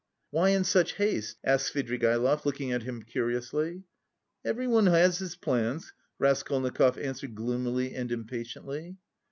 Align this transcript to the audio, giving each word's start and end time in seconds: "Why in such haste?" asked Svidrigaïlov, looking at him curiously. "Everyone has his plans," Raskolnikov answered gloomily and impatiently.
"Why 0.31 0.49
in 0.49 0.63
such 0.63 0.93
haste?" 0.93 1.37
asked 1.43 1.71
Svidrigaïlov, 1.75 2.43
looking 2.43 2.71
at 2.71 2.81
him 2.81 3.03
curiously. 3.03 3.83
"Everyone 4.43 4.87
has 4.87 5.19
his 5.19 5.35
plans," 5.35 5.93
Raskolnikov 6.17 6.97
answered 6.97 7.35
gloomily 7.35 7.93
and 7.93 8.11
impatiently. 8.11 8.97